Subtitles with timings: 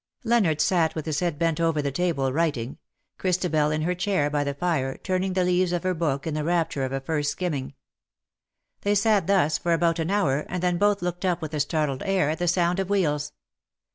[0.23, 2.79] Leonard sat with his head bent over the table, writing,
[3.19, 6.33] Christ abel in her chair by the fire turning the leaves of her book in
[6.33, 7.75] the rapture of a first skimming.
[8.81, 12.01] They sat thus for about an hour, and then both looked up with a startled
[12.01, 13.31] air, at the sound of wheels.